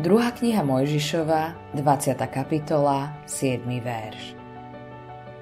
Druhá 0.00 0.32
kniha 0.32 0.64
Mojžišova, 0.64 1.76
20. 1.76 2.16
kapitola, 2.32 3.20
7. 3.28 3.68
verš. 3.84 4.32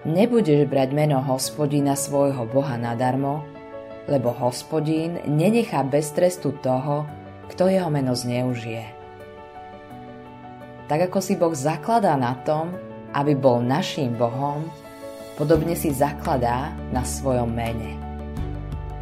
Nebudeš 0.03 0.67
brať 0.67 0.91
meno 0.99 1.23
hospodina 1.23 1.95
svojho 1.95 2.43
Boha 2.51 2.75
nadarmo, 2.75 3.47
lebo 4.11 4.35
hospodín 4.35 5.23
nenechá 5.31 5.87
bez 5.87 6.11
trestu 6.11 6.59
toho, 6.59 7.07
kto 7.55 7.71
jeho 7.71 7.87
meno 7.87 8.19
zneužije. 8.19 8.83
Tak 10.91 11.07
ako 11.07 11.23
si 11.23 11.39
Boh 11.39 11.55
zakladá 11.55 12.19
na 12.19 12.35
tom, 12.43 12.75
aby 13.15 13.39
bol 13.39 13.63
naším 13.63 14.19
Bohom, 14.19 14.67
podobne 15.39 15.79
si 15.79 15.95
zakladá 15.95 16.75
na 16.91 17.07
svojom 17.07 17.55
mene. 17.55 17.95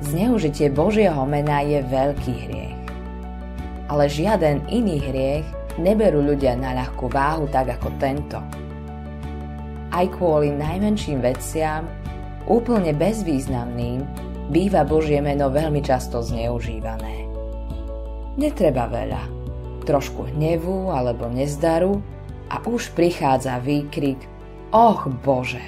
Zneužitie 0.05 0.69
Božieho 0.69 1.25
mena 1.25 1.65
je 1.65 1.81
veľký 1.81 2.35
hriech 2.45 2.86
ale 3.87 4.11
žiaden 4.11 4.67
iný 4.71 4.99
hriech 5.03 5.47
neberú 5.79 6.25
ľudia 6.25 6.57
na 6.57 6.75
ľahkú 6.75 7.07
váhu 7.11 7.47
tak 7.53 7.79
ako 7.79 7.89
tento. 8.01 8.39
Aj 9.93 10.07
kvôli 10.13 10.53
najmenším 10.53 11.23
veciam, 11.23 11.87
úplne 12.51 12.93
bezvýznamným, 12.93 14.03
býva 14.51 14.87
Božie 14.87 15.19
meno 15.19 15.51
veľmi 15.51 15.83
často 15.83 16.23
zneužívané. 16.23 17.27
Netreba 18.37 18.87
veľa, 18.87 19.23
trošku 19.89 20.35
hnevu 20.35 20.93
alebo 20.93 21.31
nezdaru 21.31 21.99
a 22.53 22.61
už 22.69 22.93
prichádza 22.93 23.59
výkrik 23.63 24.21
Och 24.71 25.09
Bože! 25.25 25.63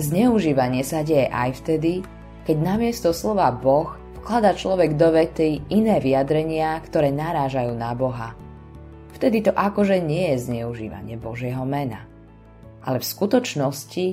Zneužívanie 0.00 0.80
sa 0.80 1.04
deje 1.04 1.28
aj 1.28 1.60
vtedy, 1.60 2.00
keď 2.48 2.56
namiesto 2.56 3.12
slova 3.12 3.52
Boh 3.52 3.99
vklada 4.20 4.52
človek 4.52 5.00
do 5.00 5.16
vety 5.16 5.72
iné 5.72 5.96
vyjadrenia, 5.96 6.76
ktoré 6.84 7.08
narážajú 7.08 7.72
na 7.72 7.96
Boha. 7.96 8.36
Vtedy 9.16 9.40
to 9.40 9.52
akože 9.56 9.96
nie 10.00 10.36
je 10.36 10.44
zneužívanie 10.44 11.16
Božieho 11.16 11.64
mena. 11.64 12.04
Ale 12.84 13.00
v 13.00 13.08
skutočnosti 13.08 14.06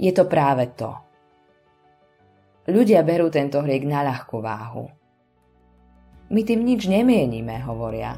je 0.00 0.12
to 0.12 0.24
práve 0.24 0.72
to. 0.72 0.96
Ľudia 2.68 3.04
berú 3.04 3.28
tento 3.28 3.60
hriek 3.60 3.84
na 3.84 4.04
ľahkú 4.08 4.40
váhu. 4.40 4.88
My 6.32 6.40
tým 6.48 6.64
nič 6.64 6.88
nemienime, 6.88 7.60
hovoria. 7.68 8.16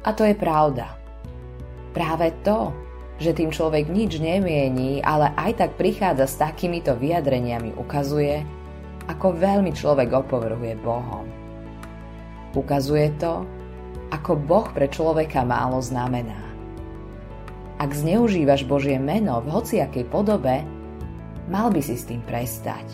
A 0.00 0.16
to 0.16 0.24
je 0.24 0.32
pravda. 0.32 0.96
Práve 1.92 2.32
to, 2.40 2.72
že 3.20 3.36
tým 3.36 3.52
človek 3.52 3.92
nič 3.92 4.16
nemiení, 4.16 5.04
ale 5.04 5.36
aj 5.36 5.60
tak 5.60 5.70
prichádza 5.76 6.24
s 6.24 6.40
takýmito 6.40 6.96
vyjadreniami, 6.96 7.76
ukazuje, 7.76 8.40
ako 9.06 9.38
veľmi 9.38 9.72
človek 9.72 10.12
opovrhuje 10.12 10.74
Bohom. 10.82 11.24
Ukazuje 12.52 13.14
to, 13.16 13.46
ako 14.10 14.34
Boh 14.34 14.66
pre 14.74 14.90
človeka 14.90 15.46
málo 15.46 15.78
znamená. 15.78 16.50
Ak 17.80 17.96
zneužívaš 17.96 18.68
Božie 18.68 19.00
meno 19.00 19.40
v 19.40 19.48
hociakej 19.56 20.04
podobe, 20.10 20.66
mal 21.48 21.72
by 21.72 21.80
si 21.80 21.96
s 21.96 22.04
tým 22.04 22.20
prestať. 22.26 22.84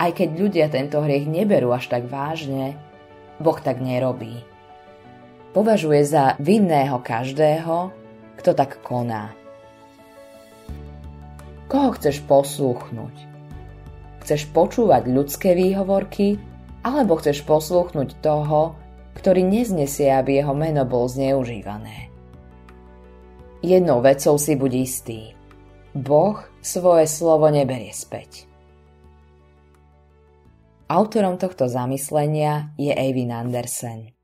Aj 0.00 0.08
keď 0.12 0.28
ľudia 0.38 0.66
tento 0.72 1.02
hriech 1.04 1.28
neberú 1.28 1.74
až 1.74 1.92
tak 1.92 2.08
vážne, 2.08 2.78
Boh 3.36 3.58
tak 3.60 3.84
nerobí. 3.84 4.40
Považuje 5.52 6.04
za 6.04 6.36
vinného 6.40 7.00
každého, 7.00 7.92
kto 8.40 8.50
tak 8.52 8.80
koná. 8.84 9.32
Koho 11.66 11.92
chceš 11.96 12.22
poslúchnuť? 12.24 13.35
Chceš 14.26 14.50
počúvať 14.50 15.06
ľudské 15.06 15.54
výhovorky, 15.54 16.34
alebo 16.82 17.14
chceš 17.14 17.46
poslúchnuť 17.46 18.18
toho, 18.18 18.74
ktorý 19.14 19.46
neznesie, 19.46 20.10
aby 20.10 20.42
jeho 20.42 20.50
meno 20.50 20.82
bol 20.82 21.06
zneužívané. 21.06 22.10
Jednou 23.62 24.02
vecou 24.02 24.34
si 24.34 24.58
buď 24.58 24.72
istý. 24.82 25.20
Boh 25.94 26.42
svoje 26.58 27.06
slovo 27.06 27.46
neberie 27.54 27.94
späť. 27.94 28.50
Autorom 30.90 31.38
tohto 31.38 31.70
zamyslenia 31.70 32.74
je 32.74 32.90
Eivin 32.90 33.30
Andersen. 33.30 34.15